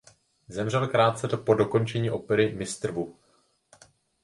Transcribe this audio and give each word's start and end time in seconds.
Zemřel 0.47 0.87
krátce 0.87 1.27
po 1.27 1.53
dokončení 1.53 2.11
opery 2.11 2.53
"Mister 2.55 2.91
Wu". 2.91 3.15